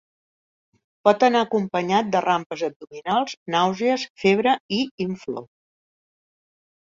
Pot 1.07 1.23
anar 1.27 1.41
acompanyat 1.47 2.07
de 2.15 2.21
rampes 2.25 2.63
abdominals, 2.69 3.35
nàusees, 3.55 4.05
febre 4.23 4.55
i 4.79 4.79
inflor. 5.05 5.45